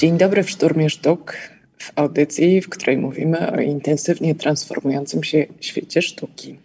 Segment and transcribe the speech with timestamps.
[0.00, 1.36] Dzień dobry w Szturmie Sztuk,
[1.78, 6.58] w audycji, w której mówimy o intensywnie transformującym się świecie sztuki.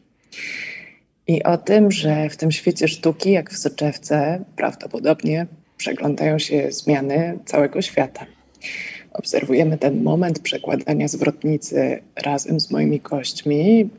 [1.27, 7.40] I o tym, że w tym świecie sztuki, jak w soczewce, prawdopodobnie przeglądają się zmiany
[7.45, 8.26] całego świata.
[9.13, 13.90] Obserwujemy ten moment przekładania zwrotnicy razem z moimi gośćmi,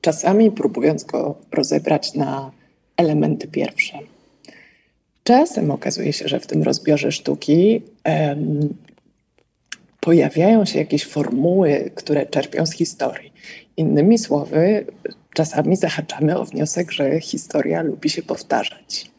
[0.00, 2.50] czasami próbując go rozebrać na
[2.96, 4.11] elementy pierwsze.
[5.24, 7.82] Czasem okazuje się, że w tym rozbiorze sztuki
[10.00, 13.32] pojawiają się jakieś formuły, które czerpią z historii.
[13.76, 14.86] Innymi słowy,
[15.34, 19.10] czasami zahaczamy o wniosek, że historia lubi się powtarzać.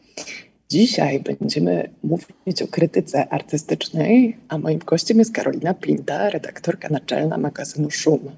[0.70, 7.90] Dzisiaj będziemy mówić o krytyce artystycznej, a moim gościem jest Karolina Pinta, redaktorka naczelna magazynu
[7.90, 8.30] Szum.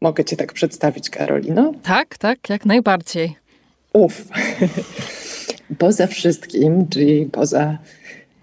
[0.00, 1.72] Mogę Cię tak przedstawić, Karolino?
[1.82, 3.36] Tak, tak, jak najbardziej.
[3.92, 4.22] Uf.
[5.78, 7.78] poza wszystkim, czyli poza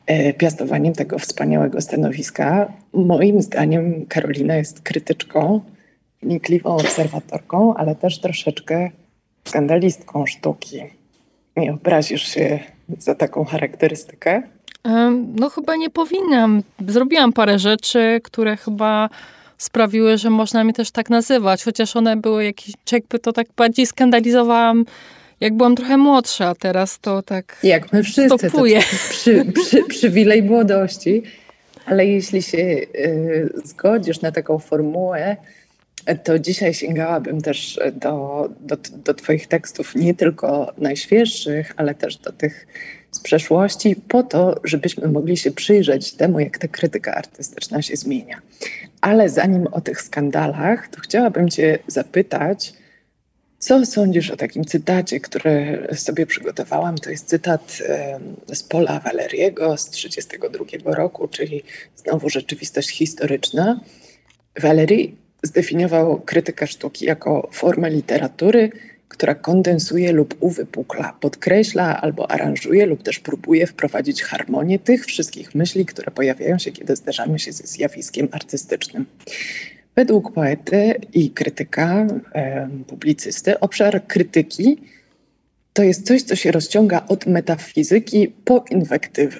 [0.05, 5.61] e, piastowaniem tego wspaniałego stanowiska, moim zdaniem Karolina jest krytyczką,
[6.21, 8.89] wnikliwą obserwatorką, ale też troszeczkę
[9.45, 10.81] skandalistką sztuki.
[11.57, 12.59] Nie obrazisz się
[12.97, 14.43] za taką charakterystykę?
[15.35, 16.63] No chyba nie powinnam.
[16.87, 19.09] Zrobiłam parę rzeczy, które chyba
[19.57, 23.85] sprawiły, że można mnie też tak nazywać, chociaż one były jakieś, jakby to tak bardziej
[23.85, 24.85] skandalizowałam
[25.43, 28.79] jak byłam trochę młodsza, teraz to tak Jak my wszyscy, stopuję.
[28.79, 31.23] to przy, przy, przywilej młodości.
[31.85, 35.37] Ale jeśli się y, zgodzisz na taką formułę,
[36.23, 42.31] to dzisiaj sięgałabym też do, do, do Twoich tekstów, nie tylko najświeższych, ale też do
[42.31, 42.67] tych
[43.11, 48.41] z przeszłości, po to, żebyśmy mogli się przyjrzeć temu, jak ta krytyka artystyczna się zmienia.
[49.01, 52.73] Ale zanim o tych skandalach, to chciałabym Cię zapytać,
[53.63, 56.97] co sądzisz o takim cytacie, który sobie przygotowałam?
[56.97, 57.77] To jest cytat
[58.53, 61.63] z Pola Waleriego z 1932 roku, czyli
[61.95, 63.79] znowu rzeczywistość historyczna.
[64.61, 65.11] Valery
[65.43, 68.71] zdefiniował krytykę sztuki jako formę literatury,
[69.07, 75.85] która kondensuje lub uwypukla, podkreśla albo aranżuje lub też próbuje wprowadzić harmonię tych wszystkich myśli,
[75.85, 79.05] które pojawiają się, kiedy zderzamy się ze zjawiskiem artystycznym.
[79.95, 82.07] Według poety i krytyka,
[82.87, 84.77] publicysty, obszar krytyki
[85.73, 89.39] to jest coś, co się rozciąga od metafizyki po inwektywy.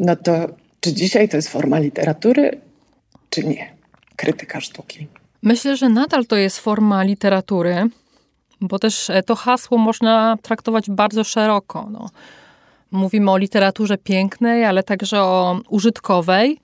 [0.00, 0.48] No to
[0.80, 2.60] czy dzisiaj to jest forma literatury,
[3.30, 3.74] czy nie?
[4.16, 5.06] Krytyka sztuki.
[5.42, 7.88] Myślę, że nadal to jest forma literatury,
[8.60, 11.88] bo też e, to hasło można traktować bardzo szeroko.
[11.90, 12.10] No.
[12.90, 16.60] Mówimy o literaturze pięknej, ale także o użytkowej.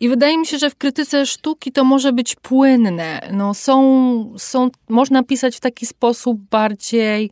[0.00, 3.20] I wydaje mi się, że w krytyce sztuki to może być płynne.
[3.32, 7.30] No, są, są, można pisać w taki sposób bardziej,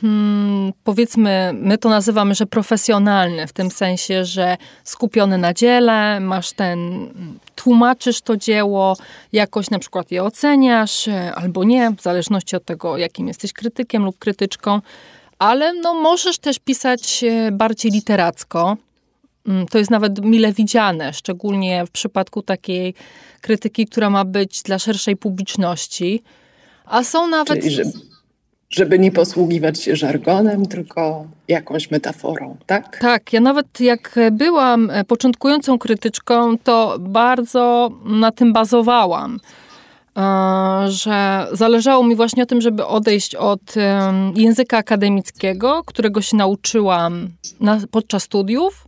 [0.00, 6.52] hmm, powiedzmy, my to nazywamy, że profesjonalny, w tym sensie, że skupiony na dziele, masz
[6.52, 7.08] ten,
[7.54, 8.96] tłumaczysz to dzieło,
[9.32, 14.18] jakoś na przykład je oceniasz, albo nie, w zależności od tego, jakim jesteś krytykiem lub
[14.18, 14.80] krytyczką.
[15.38, 18.76] Ale no, możesz też pisać e, bardziej literacko,
[19.70, 22.94] to jest nawet mile widziane, szczególnie w przypadku takiej
[23.40, 26.22] krytyki, która ma być dla szerszej publiczności.
[26.84, 27.60] A są nawet.
[27.60, 27.90] Czyli, żeby,
[28.70, 32.98] żeby nie posługiwać się żargonem, tylko jakąś metaforą, tak?
[33.00, 39.40] Tak, ja nawet jak byłam początkującą krytyczką, to bardzo na tym bazowałam
[40.16, 43.74] e, że zależało mi właśnie o tym, żeby odejść od
[44.34, 47.28] języka akademickiego, którego się nauczyłam
[47.60, 48.86] na, podczas studiów,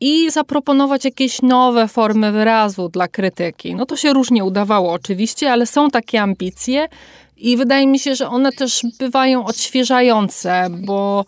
[0.00, 3.74] i zaproponować jakieś nowe formy wyrazu dla krytyki.
[3.74, 6.88] No to się różnie udawało oczywiście, ale są takie ambicje
[7.36, 11.24] i wydaje mi się, że one też bywają odświeżające, bo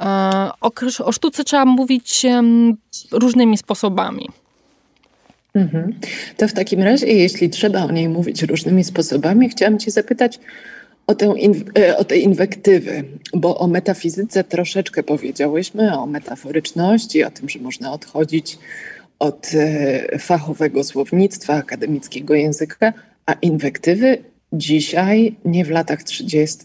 [0.00, 0.04] e,
[0.60, 0.70] o,
[1.04, 2.26] o sztuce trzeba mówić
[3.12, 4.28] różnymi sposobami.
[5.54, 5.94] Mhm.
[6.36, 10.38] To w takim razie, jeśli trzeba o niej mówić różnymi sposobami, chciałam Cię zapytać,
[11.06, 11.34] o, tę
[11.78, 13.04] e, o te inwektywy,
[13.34, 18.58] bo o metafizyce troszeczkę powiedziałyśmy, o metaforyczności, o tym, że można odchodzić
[19.18, 22.92] od e, fachowego słownictwa, akademickiego języka,
[23.26, 24.18] a inwektywy
[24.52, 26.58] dzisiaj, nie w latach 30.,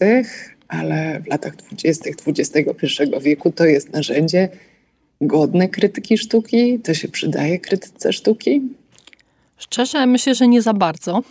[0.68, 2.10] ale w latach 20.
[2.26, 2.62] XXI
[3.20, 4.48] wieku to jest narzędzie
[5.20, 6.78] godne krytyki sztuki?
[6.78, 8.62] To się przydaje krytyce sztuki?
[9.58, 11.22] Szczerze myślę, że nie za bardzo.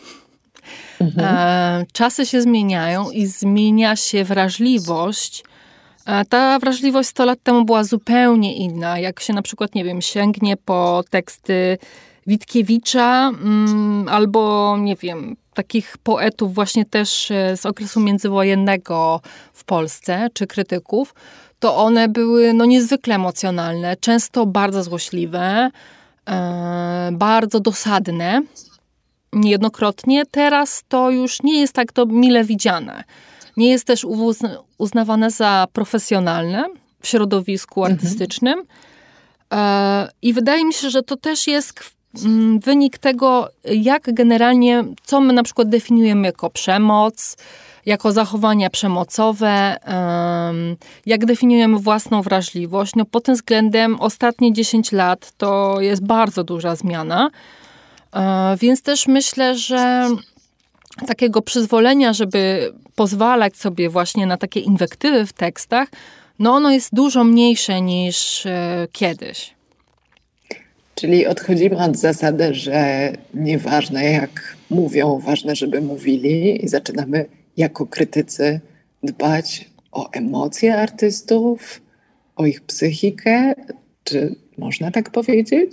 [1.01, 1.25] Mhm.
[1.25, 5.43] E, czasy się zmieniają i zmienia się wrażliwość.
[6.05, 8.99] E, ta wrażliwość 100 lat temu była zupełnie inna.
[8.99, 11.77] Jak się na przykład, nie wiem, sięgnie po teksty
[12.27, 19.21] Witkiewicza mm, albo, nie wiem, takich poetów właśnie też e, z okresu międzywojennego
[19.53, 21.13] w Polsce, czy krytyków,
[21.59, 25.71] to one były no, niezwykle emocjonalne, często bardzo złośliwe,
[27.11, 28.41] bardzo dosadne
[29.33, 30.23] niejednokrotnie.
[30.25, 33.03] Teraz to już nie jest tak to mile widziane.
[33.57, 34.05] Nie jest też
[34.77, 36.65] uznawane za profesjonalne
[37.01, 37.93] w środowisku mhm.
[37.95, 38.63] artystycznym.
[39.53, 41.95] E, I wydaje mi się, że to też jest
[42.25, 47.37] mm, wynik tego, jak generalnie, co my na przykład definiujemy jako przemoc,
[47.85, 49.77] jako zachowania przemocowe,
[51.05, 52.95] jak definiujemy własną wrażliwość.
[52.95, 57.29] No pod tym względem ostatnie 10 lat to jest bardzo duża zmiana.
[58.15, 60.09] E, więc też myślę, że
[61.07, 65.89] takiego przyzwolenia, żeby pozwalać sobie właśnie na takie inwektywy w tekstach,
[66.39, 69.53] no ono jest dużo mniejsze niż e, kiedyś.
[70.95, 77.25] Czyli odchodzimy od zasady, że nieważne jak mówią, ważne, żeby mówili i zaczynamy
[77.57, 78.59] jako krytycy
[79.03, 81.81] dbać o emocje artystów,
[82.35, 83.53] o ich psychikę.
[84.03, 85.71] Czy można tak powiedzieć?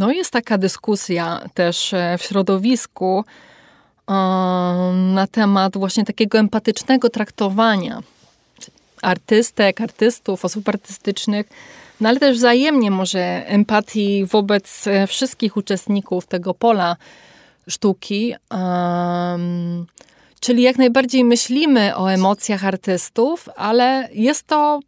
[0.00, 3.24] No jest taka dyskusja też e, w środowisku
[4.94, 8.00] na temat właśnie takiego empatycznego traktowania
[9.02, 11.46] artystek, artystów, osób artystycznych,
[12.00, 16.96] no ale też wzajemnie może empatii wobec e, wszystkich uczestników tego pola
[17.68, 18.34] sztuki.
[20.40, 24.80] Czyli jak najbardziej myślimy o emocjach artystów, ale jest to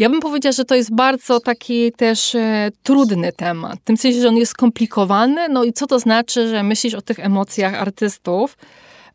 [0.00, 3.80] ja bym powiedziała, że to jest bardzo taki też e, trudny temat.
[3.80, 5.48] W tym sensie, że on jest skomplikowany.
[5.48, 8.58] No i co to znaczy, że myślisz o tych emocjach artystów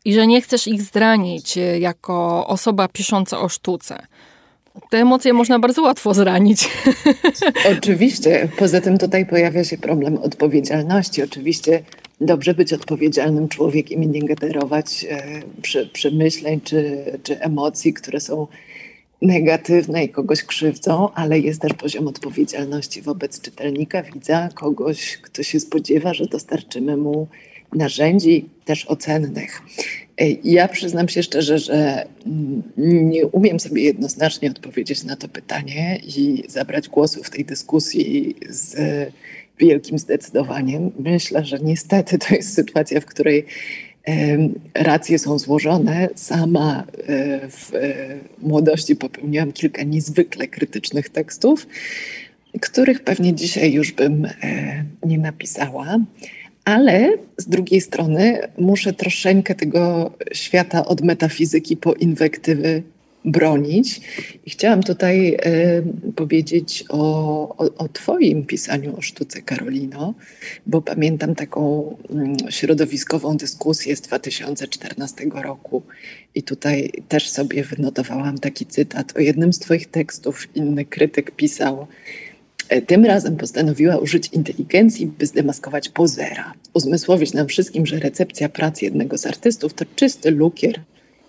[0.04, 4.06] i że nie chcesz ich zranić e, jako osoba pisząca o sztuce?
[4.90, 6.70] Te emocje można bardzo łatwo zranić.
[7.78, 8.48] Oczywiście.
[8.58, 11.22] Poza tym tutaj pojawia się problem odpowiedzialności.
[11.22, 11.82] Oczywiście
[12.20, 15.42] dobrze być odpowiedzialnym człowiekiem i nie generować e,
[15.92, 18.46] przemyśleń czy, czy emocji, które są
[19.22, 25.60] negatywne i kogoś krzywdzą, ale jest też poziom odpowiedzialności wobec czytelnika, widza, kogoś, kto się
[25.60, 27.28] spodziewa, że dostarczymy mu
[27.72, 29.62] narzędzi też ocennych.
[30.44, 32.06] Ja przyznam się szczerze, że
[32.76, 38.76] nie umiem sobie jednoznacznie odpowiedzieć na to pytanie i zabrać głosu w tej dyskusji z
[39.58, 40.90] wielkim zdecydowaniem.
[40.98, 43.46] Myślę, że niestety to jest sytuacja, w której
[44.74, 46.08] racje są złożone.
[46.14, 47.94] Sama e, w e,
[48.38, 51.66] młodości popełniłam kilka niezwykle krytycznych tekstów,
[52.60, 54.30] których pewnie dzisiaj już bym e,
[55.06, 55.98] nie napisała.
[56.64, 62.82] Ale z drugiej strony muszę troszeczkę tego świata od metafizyki po inwektywy
[63.26, 64.00] bronić.
[64.46, 66.98] I chciałam tutaj y, powiedzieć o,
[67.56, 70.14] o, o, Twoim pisaniu o sztuce, Karolino,
[70.66, 71.96] bo pamiętam taką
[72.48, 75.82] y, środowiskową dyskusję z 2014 roku.
[76.34, 79.16] I tutaj też sobie wynotowałam taki cytat.
[79.16, 81.86] O jednym z Twoich tekstów inny krytyk pisał.
[82.68, 86.52] E, tym razem postanowiła użyć inteligencji, by zdemaskować pozera.
[86.74, 90.80] Uzmysłowić nam wszystkim, że recepcja pracy jednego z artystów to czysty lukier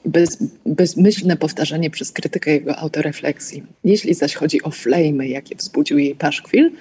[0.08, 3.64] bez, bezmyślne powtarzanie przez krytykę jego autorefleksji.
[3.84, 6.72] Jeśli zaś chodzi o flamy, jakie wzbudził jej paszkwil,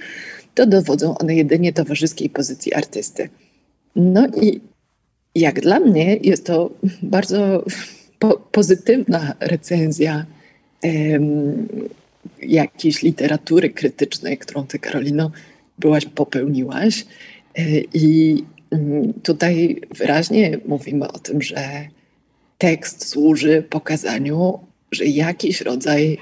[0.55, 3.28] to dowodzą one jedynie towarzyskiej pozycji artysty.
[3.96, 4.61] No i
[5.34, 6.70] jak dla mnie jest to
[7.02, 7.65] bardzo
[8.19, 10.27] po pozytywna recenzja
[10.82, 11.69] em,
[12.43, 15.31] jakiejś literatury krytycznej, którą ty, Karolino,
[15.79, 17.06] byłaś, popełniłaś.
[17.58, 17.62] E,
[17.94, 21.89] I mm, tutaj wyraźnie mówimy o tym, że
[22.58, 24.58] tekst służy pokazaniu,
[24.93, 26.19] że jakiś rodzaj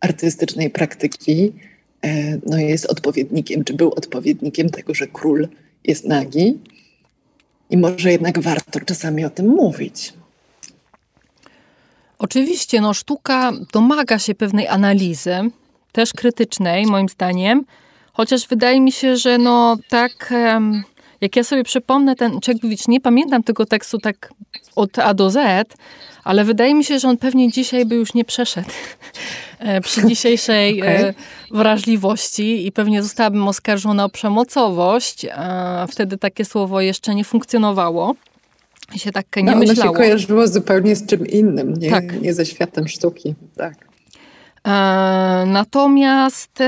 [0.00, 1.52] artystycznej praktyki
[2.02, 5.48] e, no jest odpowiednikiem, czy był odpowiednikiem tego, że król
[5.84, 6.58] jest nagi.
[7.70, 10.12] I może jednak warto czasami o tym mówić.
[12.18, 15.36] Oczywiście, no, sztuka domaga się pewnej analizy,
[15.92, 17.64] też krytycznej, moim zdaniem.
[18.12, 20.34] Chociaż wydaje mi się, że no tak
[21.20, 24.32] jak ja sobie przypomnę ten Czegwicz, nie pamiętam tego tekstu tak
[24.76, 25.68] od A do Z,
[26.24, 28.70] ale wydaje mi się, że on pewnie dzisiaj by już nie przeszedł
[29.58, 31.14] e, przy dzisiejszej e, okay.
[31.50, 35.26] wrażliwości i pewnie zostałabym oskarżona o przemocowość.
[35.88, 38.14] Wtedy takie słowo jeszcze nie funkcjonowało.
[38.94, 39.90] I się tak nie no, myślało.
[39.90, 42.20] Ono się kojarzyło zupełnie z czym innym, nie, tak.
[42.20, 43.34] nie ze światem sztuki.
[43.56, 43.74] Tak.
[44.66, 44.70] E,
[45.46, 46.62] natomiast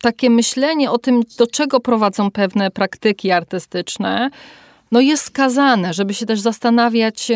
[0.00, 4.30] takie myślenie o tym, do czego prowadzą pewne praktyki artystyczne,
[4.92, 7.32] no jest skazane, żeby się też zastanawiać,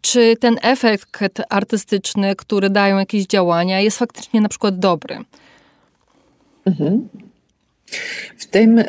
[0.00, 1.08] czy ten efekt
[1.48, 5.18] artystyczny, który dają jakieś działania, jest faktycznie na przykład dobry.
[6.66, 7.08] Mhm.
[8.38, 8.84] W tym y,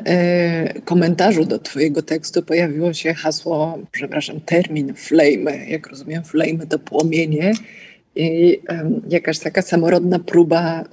[0.86, 5.66] komentarzu do Twojego tekstu pojawiło się hasło, przepraszam, termin flame.
[5.68, 7.54] Jak rozumiem, flame to płomienie.
[8.16, 8.60] I
[9.10, 10.84] jakaś taka samorodna próba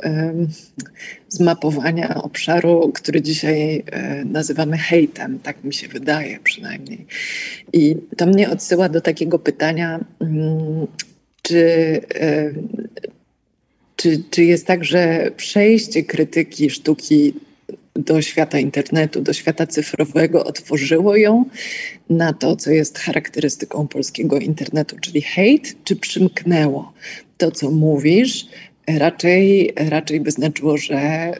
[1.29, 7.07] zmapowania obszaru, który dzisiaj um, nazywamy hejtem, tak mi się wydaje przynajmniej.
[7.73, 10.87] I to mnie odsyła do takiego pytania, mm,
[11.43, 12.01] czy,
[13.97, 17.35] czy, czy jest tak, że przejście krytyki sztuki
[18.01, 21.45] do świata internetu, do świata cyfrowego, otworzyło ją
[22.11, 26.93] na to, co jest charakterystyką polskiego internetu, czyli hejt, czy przymknęło
[27.41, 28.47] to, co mówisz,
[28.87, 31.35] raczej, raczej by znaczyło, że e,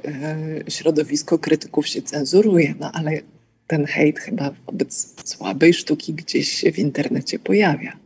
[0.69, 3.21] środowisko krytyków się cenzuruje, no ale
[3.67, 7.97] ten hejt chyba wobec słabej sztuki gdzieś się w internecie pojawia.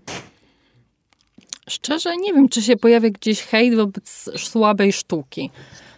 [1.68, 5.50] Szczerze nie wiem, czy się pojawia gdzieś hejt wobec słabej sztuki.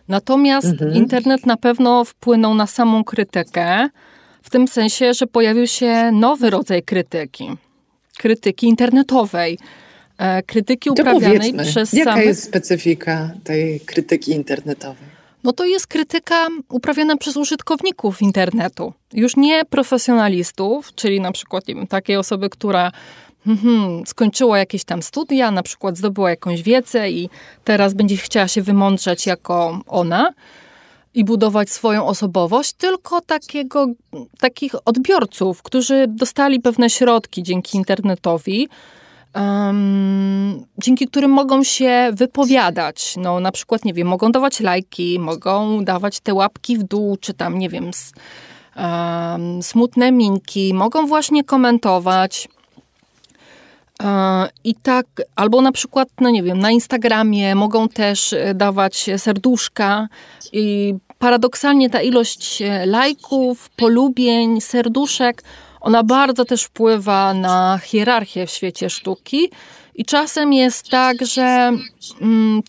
[0.08, 0.94] Natomiast mhm.
[0.94, 3.88] internet na pewno wpłynął na samą krytykę,
[4.42, 7.48] w tym sensie, że pojawił się nowy rodzaj krytyki.
[8.18, 9.58] Krytyki internetowej.
[10.18, 12.26] E, krytyki uprawianej przez jaka samych...
[12.26, 15.16] jest specyfika tej krytyki internetowej?
[15.44, 18.92] No to jest krytyka uprawiana przez użytkowników internetu.
[19.12, 22.92] Już nie profesjonalistów, czyli na przykład nie wiem, takiej osoby, która
[23.46, 27.28] mhm, skończyła jakieś tam studia, na przykład zdobyła jakąś wiedzę i
[27.64, 30.32] teraz będzie chciała się wymądrzeć jako ona
[31.16, 33.86] i budować swoją osobowość, tylko takiego,
[34.40, 38.68] takich odbiorców, którzy dostali pewne środki dzięki internetowi,
[39.34, 43.14] um, dzięki którym mogą się wypowiadać.
[43.16, 47.34] No, na przykład, nie wiem, mogą dawać lajki, mogą dawać te łapki w dół, czy
[47.34, 47.90] tam, nie wiem,
[48.76, 52.48] um, smutne minki, mogą właśnie komentować.
[54.64, 60.08] I tak, albo na przykład, no nie wiem, na Instagramie mogą też e, dawać serduszka
[60.52, 65.42] i paradoksalnie ta ilość e, lajków, polubień, serduszek,
[65.80, 69.50] ona bardzo też wpływa na hierarchię w świecie sztuki.
[69.94, 71.72] I czasem jest tak, że
[72.20, 72.62] mm,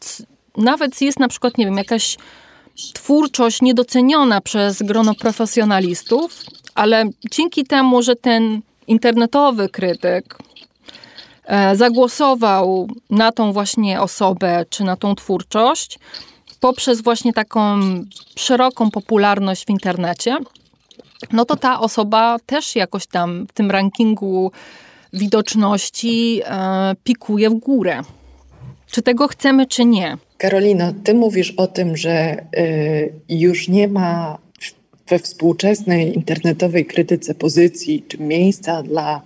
[0.58, 2.18] nawet jest na przykład, nie wiem, jakaś
[2.94, 6.44] twórczość niedoceniona przez grono profesjonalistów,
[6.76, 10.47] ale dzięki temu, że ten internetowy krytyk E,
[11.74, 16.00] zagłosował na tą właśnie osobę, czy na tą twórczość,
[16.60, 17.80] poprzez właśnie taką
[18.36, 20.38] szeroką popularność w internecie,
[21.32, 24.52] no to ta osoba też jakoś tam w tym rankingu
[25.14, 28.02] widoczności e, pikuje w górę.
[28.92, 30.18] Czy tego chcemy, czy nie?
[30.38, 34.38] Karolino, ty mówisz o tym, że y, już nie ma
[35.08, 39.22] we współczesnej internetowej krytyce pozycji czy miejsca dla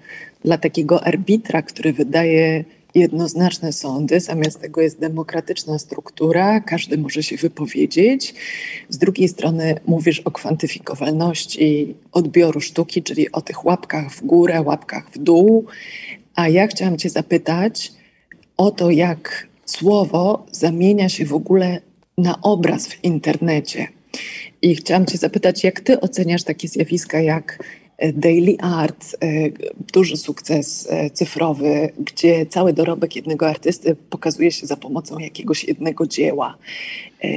[0.45, 2.63] dla takiego arbitra, który wydaje
[2.95, 8.33] jednoznaczne sądy, zamiast tego jest demokratyczna struktura, każdy może się wypowiedzieć.
[8.89, 15.11] Z drugiej strony mówisz o kwantyfikowalności odbioru sztuki, czyli o tych łapkach w górę, łapkach
[15.11, 15.65] w dół.
[16.35, 17.91] A ja chciałam Cię zapytać
[18.57, 21.81] o to, jak słowo zamienia się w ogóle
[22.17, 23.87] na obraz w internecie.
[24.61, 27.63] I chciałam Cię zapytać, jak Ty oceniasz takie zjawiska jak
[28.13, 29.27] Daily Art, e,
[29.93, 36.07] duży sukces e, cyfrowy, gdzie cały dorobek jednego artysty pokazuje się za pomocą jakiegoś jednego
[36.07, 36.57] dzieła.
[37.23, 37.27] E,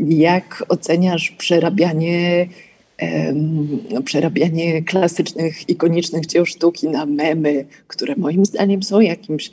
[0.00, 2.48] jak oceniasz przerabianie,
[4.04, 9.50] przerabianie klasycznych, ikonicznych dzieł sztuki na memy, które moim zdaniem są jakimś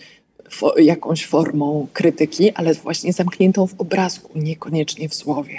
[0.78, 5.58] jakąś formą krytyki, ale właśnie zamkniętą w obrazku, niekoniecznie w słowie.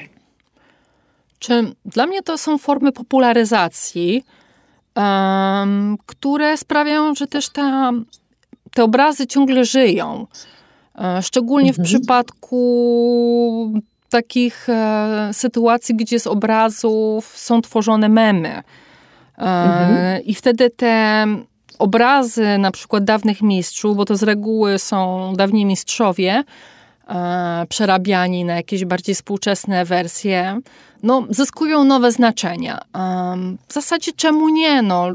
[1.38, 4.24] Czy dla mnie to są formy popularyzacji,
[6.06, 7.92] które sprawiają, że też ta,
[8.74, 10.26] te obrazy ciągle żyją.
[10.98, 11.84] E, szczególnie mhm.
[11.84, 13.72] w przypadku
[14.08, 18.48] takich e, sytuacji, gdzie z obrazów są tworzone memy.
[18.48, 18.62] E,
[19.38, 20.24] mhm.
[20.24, 21.26] I wtedy te
[21.78, 26.44] obrazy na przykład dawnych mistrzów, bo to z reguły są dawni mistrzowie,
[27.68, 30.60] przerabiani na jakieś bardziej współczesne wersje,
[31.02, 32.80] no, zyskują nowe znaczenia.
[33.68, 34.82] W zasadzie czemu nie?
[34.82, 35.08] No,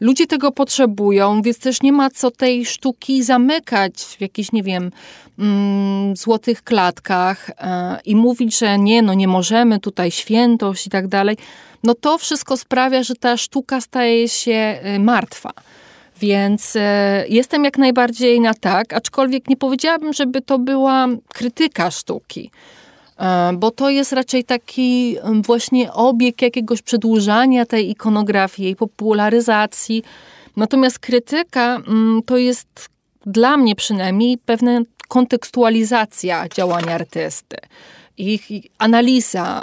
[0.00, 4.90] ludzie tego potrzebują, więc też nie ma co tej sztuki zamykać w jakichś, nie wiem,
[5.38, 11.08] mm, złotych klatkach e, i mówić, że nie, no nie możemy, tutaj świętość i tak
[11.08, 11.36] dalej.
[11.84, 15.52] No to wszystko sprawia, że ta sztuka staje się y, martwa.
[16.20, 22.50] Więc e, jestem jak najbardziej na tak, aczkolwiek nie powiedziałabym, żeby to była krytyka sztuki.
[23.18, 30.02] E, bo to jest raczej taki właśnie obieg jakiegoś przedłużania tej ikonografii, jej popularyzacji.
[30.56, 31.82] Natomiast krytyka
[32.26, 32.88] to jest
[33.26, 37.56] dla mnie przynajmniej pewna kontekstualizacja działania artysty.
[38.16, 38.48] Ich
[38.78, 39.62] analiza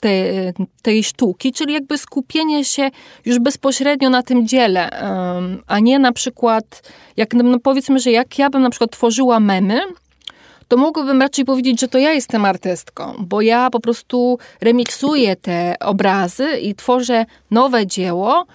[0.00, 0.52] tej,
[0.82, 2.90] tej sztuki, czyli jakby skupienie się
[3.24, 4.90] już bezpośrednio na tym dziele,
[5.66, 9.80] a nie na przykład, jak no powiedzmy, że jak ja bym na przykład tworzyła memy,
[10.68, 15.76] to mogłabym raczej powiedzieć, że to ja jestem artystką, bo ja po prostu remiksuję te
[15.80, 18.46] obrazy i tworzę nowe dzieło,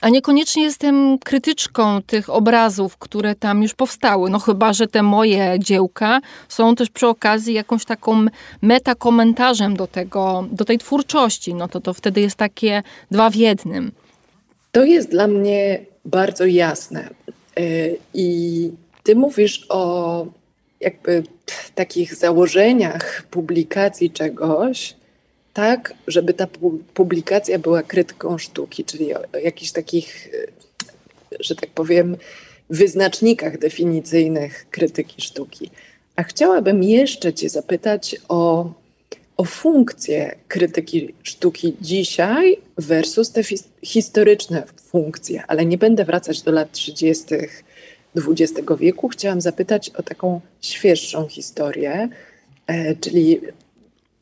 [0.00, 4.30] a niekoniecznie jestem krytyczką tych obrazów, które tam już powstały.
[4.30, 8.26] No chyba, że te moje dziełka są też przy okazji jakąś taką
[8.62, 11.54] metakomentarzem do tego, do tej twórczości.
[11.54, 13.92] No to to wtedy jest takie dwa w jednym.
[14.72, 17.08] To jest dla mnie bardzo jasne.
[17.56, 17.62] E,
[18.14, 18.70] I
[19.02, 20.26] ty mówisz o
[20.80, 21.22] jakby
[21.74, 24.94] takich założeniach publikacji czegoś,
[25.52, 26.46] tak, żeby ta
[26.94, 30.28] publikacja była krytyką sztuki, czyli o, o jakichś takich,
[31.40, 32.16] że tak powiem,
[32.70, 35.70] wyznacznikach definicyjnych krytyki sztuki.
[36.16, 38.72] A chciałabym jeszcze Cię zapytać o,
[39.36, 43.42] o funkcję krytyki sztuki dzisiaj versus te
[43.82, 47.24] historyczne funkcje, ale nie będę wracać do lat 30.
[48.16, 49.08] XX wieku.
[49.08, 52.08] Chciałam zapytać o taką świeższą historię,
[52.66, 53.40] e, czyli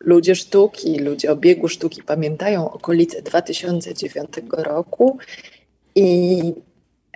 [0.01, 5.19] ludzie sztuki, ludzie obiegu sztuki pamiętają okolice 2009 roku
[5.95, 6.43] i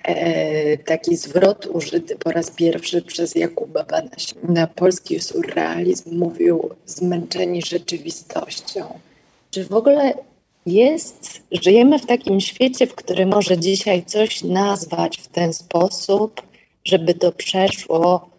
[0.04, 7.62] e, taki zwrot użyty po raz pierwszy przez Jakuba Banaś na polski surrealizm mówił zmęczeni
[7.62, 8.98] rzeczywistością.
[9.50, 10.14] Czy w ogóle
[10.66, 16.42] jest, żyjemy w takim świecie, w którym może dzisiaj coś nazwać w ten sposób,
[16.84, 18.30] żeby to przeszło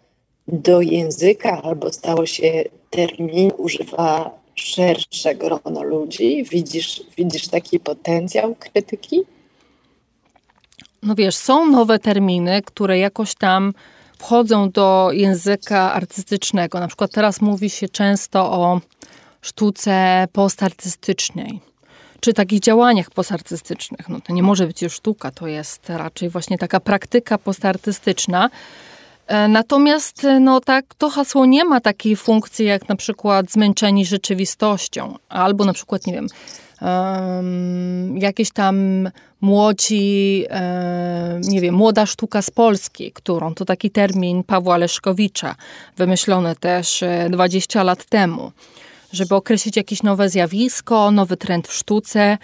[0.48, 6.44] do języka albo stało się termin, używa szersze grono ludzi?
[6.50, 9.20] Widzisz, widzisz taki potencjał krytyki?
[11.02, 13.72] No wiesz, są nowe terminy, które jakoś tam
[14.18, 16.80] wchodzą do języka artystycznego.
[16.80, 18.80] Na przykład teraz mówi się często o
[19.40, 21.60] sztuce postartystycznej,
[22.22, 24.08] czy takich działaniach postartystycznych.
[24.08, 28.50] No to nie może być już sztuka, to jest raczej właśnie taka praktyka postartystyczna.
[29.26, 34.06] E, natomiast e, no tak, to hasło nie ma takiej funkcji jak na przykład zmęczeni
[34.06, 36.26] rzeczywistością, albo na przykład, nie wiem,
[36.80, 39.08] um, jakieś tam
[39.40, 45.54] młodzi, um, nie wiem, młoda sztuka z Polski, którą to taki termin Pawła Leszkowicza,
[45.96, 48.52] wymyślony też 20 e, lat temu,
[49.12, 52.38] żeby określić jakieś nowe zjawisko, nowy trend w sztuce.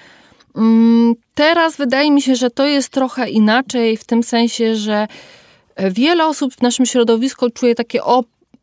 [0.55, 5.07] Um, teraz wydaje mi się, że to jest trochę inaczej, w tym sensie, że
[5.91, 7.99] Wiele osób w naszym środowisku czuje taki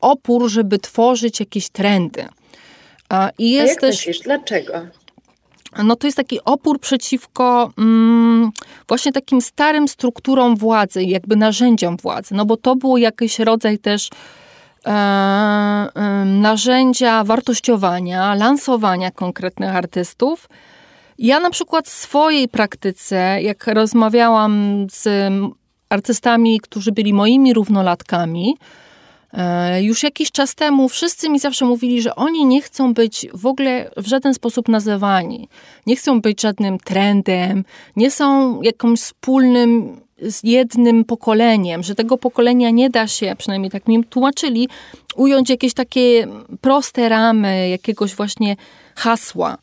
[0.02, 2.26] opór, żeby tworzyć jakieś trendy.
[3.38, 3.96] I jest A jak też.
[3.96, 4.74] Myślisz, dlaczego?
[5.84, 8.52] No to jest taki opór przeciwko mm,
[8.88, 12.36] właśnie takim starym strukturom władzy, jakby narzędziom władzy.
[12.36, 14.44] No bo to był jakiś rodzaj też e, e,
[16.26, 20.50] narzędzia wartościowania, lansowania konkretnych artystów.
[21.17, 25.34] Ja na przykład w swojej praktyce, jak rozmawiałam z
[25.89, 28.58] artystami, którzy byli moimi równolatkami.
[29.34, 33.45] E, już jakiś czas temu wszyscy mi zawsze mówili, że oni nie chcą być w
[33.45, 35.50] ogóle w żaden sposób nazywani.
[35.86, 37.63] Nie chcą być żadnym trendem,
[37.95, 43.88] nie są jakimś wspólnym z jednym pokoleniem, że tego pokolenia nie da się, przynajmniej tak
[43.88, 44.69] mi tłumaczyli,
[45.15, 46.28] ująć jakieś takie
[46.62, 48.56] proste ramy, jakiegoś właśnie
[48.95, 49.58] hasła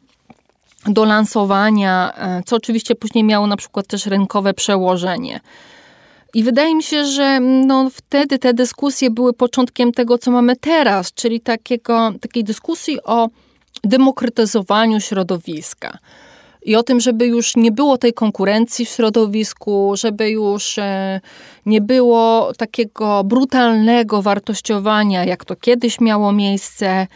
[0.87, 5.41] do lansowania, e, co oczywiście później miało na przykład też rynkowe przełożenie.
[6.35, 11.13] I wydaje mi się, że no, wtedy te dyskusje były początkiem tego, co mamy teraz,
[11.13, 13.29] czyli takiego, takiej dyskusji o
[13.85, 15.99] demokratyzowaniu środowiska.
[16.65, 21.21] I o tym, żeby już nie było tej konkurencji w środowisku, żeby już e,
[21.67, 27.07] nie było takiego brutalnego wartościowania, jak to kiedyś miało miejsce,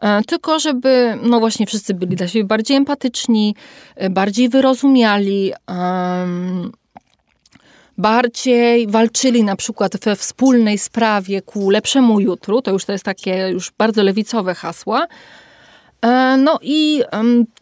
[0.00, 3.54] e, tylko żeby, no właśnie, wszyscy byli dla siebie bardziej empatyczni,
[3.96, 5.52] e, bardziej wyrozumiali
[7.98, 13.48] bardziej walczyli na przykład we wspólnej sprawie ku lepszemu jutru, to już to jest takie
[13.48, 15.06] już bardzo lewicowe hasła.
[16.04, 17.02] E, no i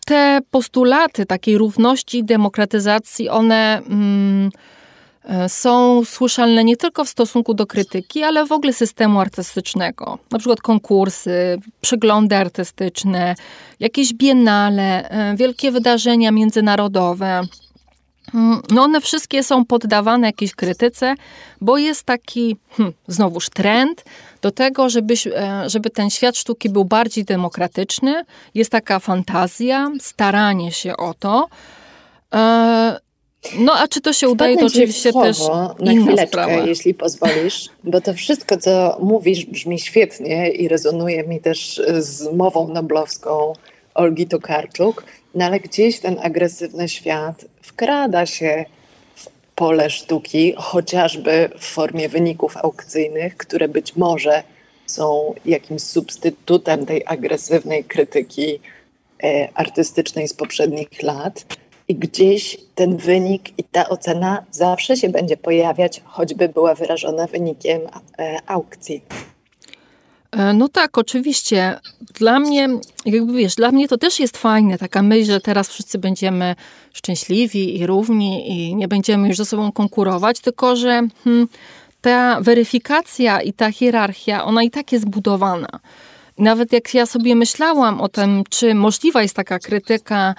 [0.07, 4.51] te postulaty takiej równości demokratyzacji, one mm,
[5.25, 10.19] e, są słyszalne nie tylko w stosunku do krytyki, ale w ogóle systemu artystycznego.
[10.31, 13.35] Na przykład konkursy, przeglądy artystyczne,
[13.81, 17.41] jakieś biennale, e, wielkie wydarzenia międzynarodowe.
[18.35, 21.15] Mm, no one wszystkie są poddawane jakiejś krytyce,
[21.61, 24.05] bo jest taki, hmm, znowuż trend
[24.43, 28.25] do tego, żeby, e, żeby ten świat sztuki był bardziej demokratyczny.
[28.55, 31.49] Jest taka fantazja, staranie się o to.
[32.35, 33.01] E,
[33.59, 35.39] no a czy to się udaje, to oczywiście też
[35.81, 36.53] na chwileczkę, sprawa.
[36.53, 42.69] jeśli pozwolisz, bo to wszystko, co mówisz brzmi świetnie i rezonuje mi też z mową
[42.69, 43.53] noblowską
[43.95, 48.65] Olgi Tokarczuk, no ale gdzieś ten agresywny świat wkrada się
[49.63, 54.43] pole sztuki, chociażby w formie wyników aukcyjnych, które być może
[54.87, 58.61] są jakimś substytutem tej agresywnej krytyki
[59.25, 61.47] e, artystycznej z poprzednich lat.
[61.89, 67.81] I gdzieś ten wynik i ta ocena zawsze się będzie pojawiać, choćby była wyrażona wynikiem
[68.19, 69.03] e, aukcji.
[70.33, 71.79] E, no tak, oczywiście.
[72.15, 72.69] Dla mnie,
[73.07, 76.55] jakby wiesz, dla mnie to też jest fajne, taka myśl, że teraz wszyscy będziemy
[76.93, 81.49] szczęśliwi i równi i nie będziemy już ze sobą konkurować, tylko że hmm,
[82.01, 85.69] ta weryfikacja i ta hierarchia, ona i tak jest budowana.
[86.39, 90.35] Nawet jak ja sobie myślałam o tym, czy możliwa jest taka krytyka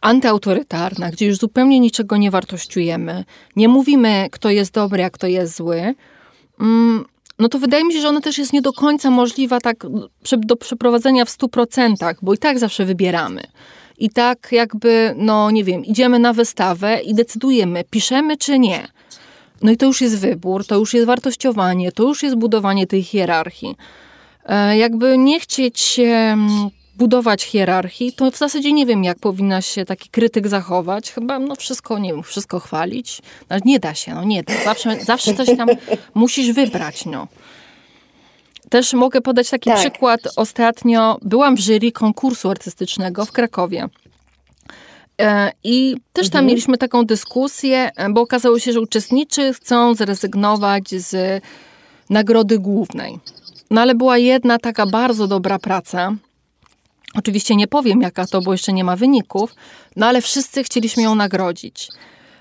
[0.00, 3.24] antyautorytarna, gdzie już zupełnie niczego nie wartościujemy,
[3.56, 5.94] nie mówimy, kto jest dobry, a kto jest zły,
[6.60, 7.04] mm,
[7.38, 9.86] no to wydaje mi się, że ona też jest nie do końca możliwa tak
[10.36, 13.42] do przeprowadzenia w 100%, bo i tak zawsze wybieramy.
[13.98, 18.88] I tak jakby, no nie wiem, idziemy na wystawę i decydujemy, piszemy czy nie.
[19.62, 23.02] No i to już jest wybór, to już jest wartościowanie, to już jest budowanie tej
[23.02, 23.76] hierarchii.
[24.44, 26.00] E, jakby nie chcieć
[26.96, 31.12] budować hierarchii, to w zasadzie nie wiem, jak powinna się taki krytyk zachować.
[31.12, 33.22] Chyba no wszystko, nie wiem, wszystko chwalić.
[33.50, 34.64] No, nie da się, no nie da.
[34.64, 35.68] Zawsze, zawsze coś tam
[36.14, 37.26] musisz wybrać, no.
[38.70, 39.78] Też mogę podać taki tak.
[39.78, 40.20] przykład.
[40.36, 43.88] Ostatnio byłam w jury konkursu artystycznego w Krakowie.
[45.20, 46.46] E, I też tam mhm.
[46.46, 51.42] mieliśmy taką dyskusję, e, bo okazało się, że uczestnicy chcą zrezygnować z
[52.10, 53.18] nagrody głównej.
[53.70, 56.14] No ale była jedna taka bardzo dobra praca,
[57.14, 59.54] Oczywiście nie powiem, jaka to, bo jeszcze nie ma wyników,
[59.96, 61.88] no ale wszyscy chcieliśmy ją nagrodzić.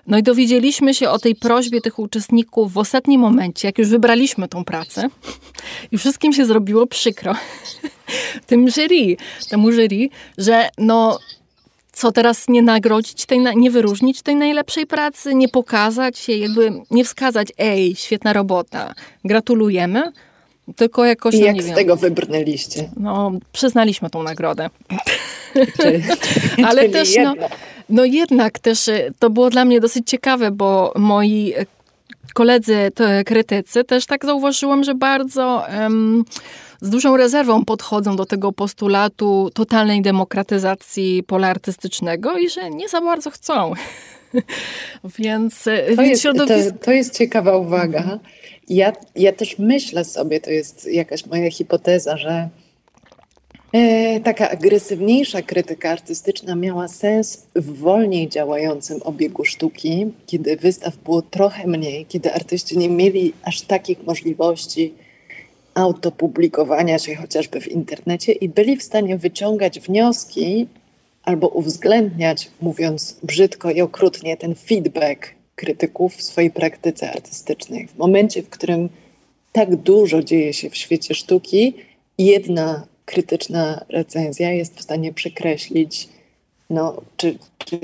[0.07, 4.47] No i dowiedzieliśmy się o tej prośbie tych uczestników w ostatnim momencie, jak już wybraliśmy
[4.47, 5.09] tą pracę
[5.91, 7.35] i wszystkim się zrobiło przykro.
[8.47, 9.17] Tym jury,
[9.49, 11.19] temu jury, że no
[11.91, 17.05] co teraz nie nagrodzić, tej, nie wyróżnić tej najlepszej pracy, nie pokazać jej, jakby nie
[17.05, 20.11] wskazać, ej, świetna robota, gratulujemy,
[20.75, 21.35] tylko jakoś.
[21.35, 22.89] I no, jak z wiem, tego wybrnęliście?
[22.97, 24.69] No, przyznaliśmy tą nagrodę.
[25.81, 26.03] Czyli,
[26.67, 27.35] Ale czyli też, no,
[27.89, 31.53] no jednak też y, to było dla mnie dosyć ciekawe, bo moi
[32.33, 32.91] koledzy
[33.25, 36.25] krytycy też tak zauważyłam, że bardzo um,
[36.81, 43.01] z dużą rezerwą podchodzą do tego postulatu totalnej demokratyzacji pola artystycznego i że nie za
[43.01, 43.73] bardzo chcą.
[45.19, 48.19] więc, y, to, więc jest, to, to jest ciekawa uwaga.
[48.69, 52.49] Ja, ja też myślę sobie, to jest jakaś moja hipoteza, że
[53.73, 61.21] e, taka agresywniejsza krytyka artystyczna miała sens w wolniej działającym obiegu sztuki, kiedy wystaw było
[61.21, 64.93] trochę mniej, kiedy artyści nie mieli aż takich możliwości
[65.73, 70.67] autopublikowania się chociażby w internecie i byli w stanie wyciągać wnioski
[71.23, 77.87] albo uwzględniać, mówiąc brzydko i okrutnie, ten feedback krytyków w swojej praktyce artystycznej.
[77.87, 78.89] W momencie, w którym
[79.51, 81.73] tak dużo dzieje się w świecie sztuki,
[82.17, 86.09] jedna krytyczna recenzja jest w stanie przekreślić,
[86.69, 87.79] no, czy, czy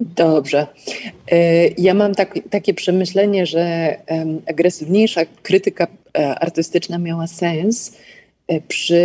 [0.00, 0.66] Dobrze.
[1.30, 3.96] E, ja mam tak, takie przemyślenie, że
[4.46, 5.86] agresywniejsza krytyka
[6.18, 7.96] e, artystyczna miała sens,
[8.68, 9.00] przy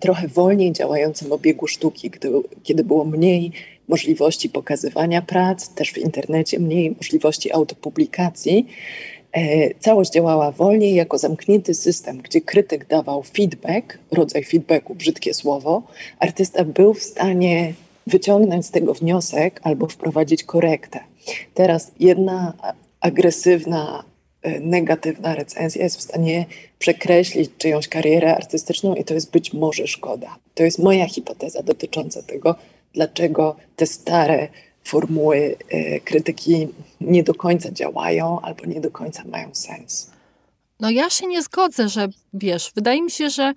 [0.00, 2.30] trochę wolniej działającym obiegu sztuki, gdy,
[2.62, 3.52] kiedy było mniej
[3.88, 8.66] możliwości pokazywania prac, też w internecie mniej możliwości autopublikacji.
[9.32, 15.82] E, całość działała wolniej jako zamknięty system, gdzie krytyk dawał feedback, rodzaj feedbacku, brzydkie słowo.
[16.18, 17.74] Artysta był w stanie
[18.06, 21.00] wyciągnąć z tego wniosek albo wprowadzić korektę.
[21.54, 22.52] Teraz jedna
[23.00, 24.04] agresywna
[24.42, 26.46] E, negatywna recenzja jest w stanie
[26.78, 30.36] przekreślić czyjąś karierę artystyczną i to jest być może szkoda.
[30.54, 32.54] To jest moja hipoteza dotycząca tego,
[32.92, 34.48] dlaczego te stare
[34.84, 36.68] formuły e, krytyki
[37.00, 40.10] nie do końca działają albo nie do końca mają sens.
[40.80, 43.52] No ja się nie zgodzę, że wiesz, wydaje mi się, że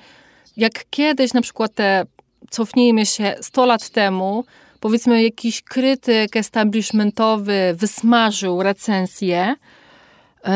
[0.58, 2.06] jak kiedyś na przykład te,
[2.50, 4.46] cofnijmy się 100 lat temu,
[4.80, 9.56] powiedzmy jakiś krytyk establishmentowy wysmażył recenzję,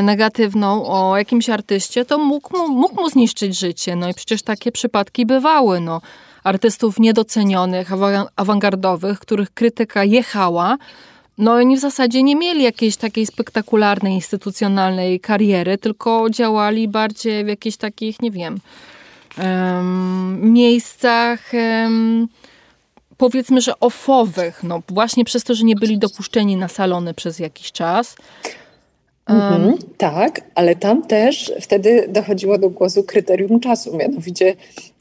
[0.03, 3.95] negatywną o jakimś artyście, to mógł mu, mógł mu zniszczyć życie.
[3.95, 5.79] No i przecież takie przypadki bywały.
[5.79, 6.01] No.
[6.43, 7.89] Artystów niedocenionych,
[8.35, 10.77] awangardowych, których krytyka jechała,
[11.37, 17.47] no oni w zasadzie nie mieli jakiejś takiej spektakularnej, instytucjonalnej kariery, tylko działali bardziej w
[17.47, 18.59] jakichś takich, nie wiem,
[19.37, 22.27] um, miejscach um,
[23.17, 27.71] powiedzmy, że ofowych, no właśnie przez to, że nie byli dopuszczeni na salony przez jakiś
[27.71, 28.15] czas.
[29.25, 34.55] Mhm, um, tak, ale tam też wtedy dochodziło do głosu kryterium czasu, mianowicie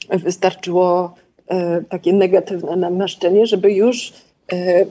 [0.09, 1.15] wystarczyło
[1.47, 4.13] e, takie negatywne namaszczenie, żeby już
[4.53, 4.85] e,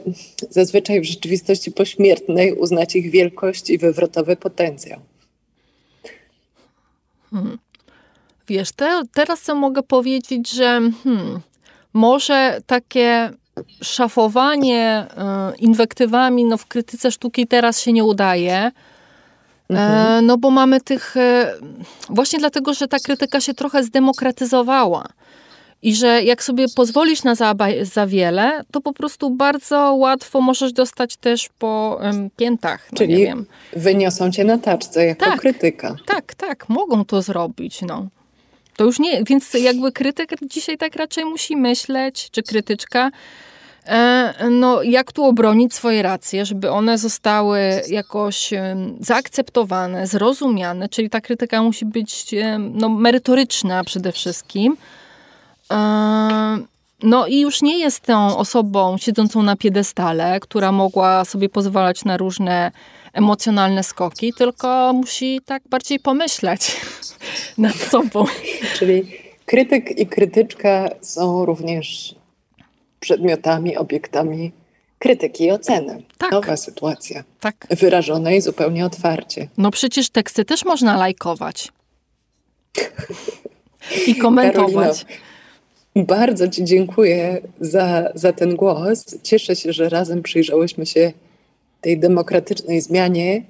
[0.50, 5.00] zazwyczaj w rzeczywistości pośmiertnej uznać ich wielkość i wywrotowy potencjał.
[7.30, 7.58] Hmm.
[8.48, 11.40] Wiesz, te, teraz co mogę powiedzieć, że hmm,
[11.92, 13.30] może takie
[13.82, 15.06] szafowanie
[15.52, 18.70] y, inwektywami no, w krytyce sztuki teraz się nie udaje.
[19.70, 20.26] E, mhm.
[20.26, 21.54] No bo mamy tych, e,
[22.10, 25.08] właśnie dlatego, że ta krytyka się trochę zdemokratyzowała.
[25.82, 30.72] I że jak sobie pozwolisz na za, za wiele, to po prostu bardzo łatwo możesz
[30.72, 32.88] dostać też po um, piętach.
[32.92, 33.26] No Czyli
[33.76, 35.96] wyniosą cię na taczce jako tak, krytyka.
[36.06, 37.82] Tak, tak, mogą to zrobić.
[37.82, 38.06] No.
[38.76, 43.10] To już nie, więc jakby krytyk dzisiaj tak raczej musi myśleć, czy krytyczka, e,
[44.50, 48.50] no, jak tu obronić swoje racje, żeby one zostały jakoś
[49.00, 54.76] zaakceptowane, zrozumiane, czyli ta krytyka musi być no, merytoryczna przede wszystkim.
[55.70, 56.58] E,
[57.02, 62.16] no i już nie jest tą osobą siedzącą na piedestale, która mogła sobie pozwalać na
[62.16, 62.72] różne
[63.12, 66.80] emocjonalne skoki, tylko musi tak bardziej pomyśleć
[67.58, 68.24] nad sobą.
[68.78, 69.12] Czyli
[69.46, 72.14] krytyk i krytyczka są również
[73.04, 74.52] przedmiotami, obiektami
[74.98, 76.02] krytyki i oceny.
[76.18, 76.32] Tak.
[76.32, 77.24] Nowa sytuacja.
[77.40, 77.66] Tak.
[77.70, 79.48] Wyrażonej zupełnie otwarcie.
[79.58, 81.72] No przecież teksty też można lajkować.
[84.06, 85.04] I komentować.
[85.04, 89.04] Karolino, bardzo Ci dziękuję za, za ten głos.
[89.22, 91.12] Cieszę się, że razem przyjrzałyśmy się
[91.80, 93.42] tej demokratycznej zmianie,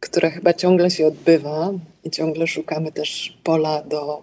[0.00, 1.70] która chyba ciągle się odbywa
[2.04, 4.22] i ciągle szukamy też pola do,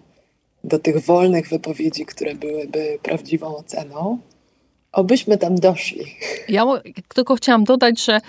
[0.64, 4.18] do tych wolnych wypowiedzi, które byłyby prawdziwą oceną.
[4.92, 6.04] Obyśmy tam doszli.
[6.48, 6.64] Ja
[7.14, 8.20] tylko chciałam dodać, że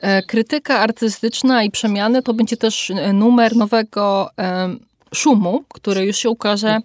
[0.00, 4.68] e, krytyka artystyczna i przemiany to będzie też e, numer nowego e,
[5.14, 6.78] szumu, który już się ukaże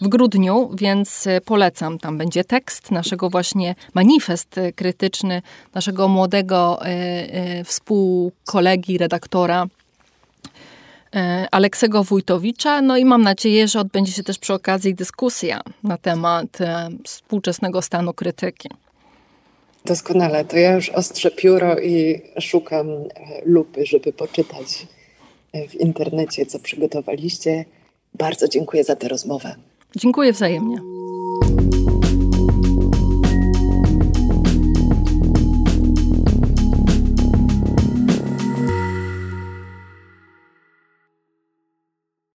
[0.00, 1.98] w grudniu, więc polecam.
[1.98, 5.42] Tam będzie tekst naszego właśnie manifest krytyczny
[5.74, 6.80] naszego młodego
[7.64, 9.66] współkolegi, redaktora
[11.50, 12.82] Aleksego Wójtowicza.
[12.82, 16.58] No i mam nadzieję, że odbędzie się też przy okazji dyskusja na temat
[17.04, 18.68] współczesnego stanu krytyki.
[19.84, 20.44] Doskonale.
[20.44, 22.86] To ja już ostrzę pióro i szukam
[23.44, 24.86] lupy, żeby poczytać
[25.68, 27.64] w internecie, co przygotowaliście.
[28.14, 29.54] Bardzo dziękuję za tę rozmowę.
[29.96, 30.80] Dziękuję wzajemnie.